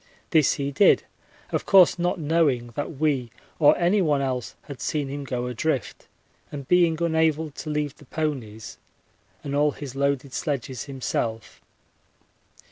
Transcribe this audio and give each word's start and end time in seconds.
This 0.31 0.53
he 0.53 0.71
did, 0.71 1.03
of 1.51 1.67
course 1.67 1.99
not 1.99 2.19
knowing 2.19 2.69
that 2.71 2.97
we 2.99 3.29
or 3.59 3.77
anyone 3.77 4.19
else 4.19 4.55
had 4.63 4.81
seen 4.81 5.09
him 5.09 5.23
go 5.23 5.45
adrift, 5.45 6.07
and 6.51 6.67
being 6.67 6.99
unable 7.03 7.51
to 7.51 7.69
leave 7.69 7.95
the 7.95 8.05
ponies 8.05 8.79
and 9.43 9.53
all 9.55 9.73
his 9.73 9.93
loaded 9.95 10.33
sledges 10.33 10.85
himself. 10.85 11.61